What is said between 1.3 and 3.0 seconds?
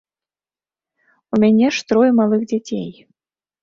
У мяне ж трое малых дзяцей.